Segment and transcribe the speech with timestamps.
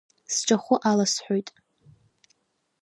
[0.33, 1.49] Сҿахәы аласҳәоит.